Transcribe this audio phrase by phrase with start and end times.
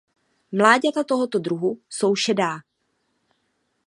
[0.51, 2.59] Mláďata tohoto druhu jsou šedá.